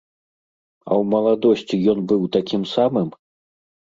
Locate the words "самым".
2.75-3.07